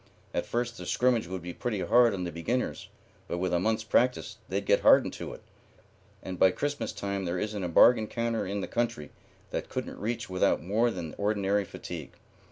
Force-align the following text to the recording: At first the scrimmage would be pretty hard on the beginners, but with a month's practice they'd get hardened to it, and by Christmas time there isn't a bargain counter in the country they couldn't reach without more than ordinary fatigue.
At 0.33 0.47
first 0.47 0.79
the 0.79 0.87
scrimmage 0.87 1.27
would 1.27 1.43
be 1.43 1.53
pretty 1.53 1.81
hard 1.81 2.15
on 2.15 2.23
the 2.23 2.31
beginners, 2.31 2.89
but 3.27 3.37
with 3.37 3.53
a 3.53 3.59
month's 3.59 3.83
practice 3.83 4.37
they'd 4.49 4.65
get 4.65 4.79
hardened 4.79 5.13
to 5.13 5.31
it, 5.33 5.43
and 6.23 6.39
by 6.39 6.49
Christmas 6.49 6.91
time 6.91 7.25
there 7.25 7.37
isn't 7.37 7.63
a 7.63 7.67
bargain 7.69 8.07
counter 8.07 8.47
in 8.47 8.61
the 8.61 8.67
country 8.67 9.11
they 9.51 9.61
couldn't 9.61 9.99
reach 9.99 10.27
without 10.27 10.59
more 10.63 10.89
than 10.89 11.13
ordinary 11.19 11.65
fatigue. 11.65 12.13